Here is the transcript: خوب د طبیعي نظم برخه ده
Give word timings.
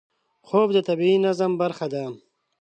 خوب 0.47 0.69
د 0.73 0.77
طبیعي 0.87 1.17
نظم 1.25 1.51
برخه 1.61 1.87
ده 1.93 2.03